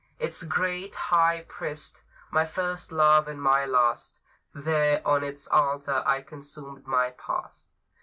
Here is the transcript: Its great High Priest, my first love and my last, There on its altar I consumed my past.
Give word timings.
Its 0.17 0.41
great 0.41 0.95
High 0.95 1.43
Priest, 1.47 2.01
my 2.31 2.43
first 2.43 2.91
love 2.91 3.27
and 3.27 3.39
my 3.39 3.67
last, 3.67 4.19
There 4.51 4.99
on 5.07 5.23
its 5.23 5.47
altar 5.49 6.01
I 6.07 6.23
consumed 6.23 6.87
my 6.87 7.11
past. 7.11 7.69